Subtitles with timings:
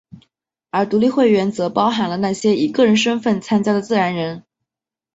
[0.71, 4.43] 而独立会员则包含了那些以个人身份参加的自然人。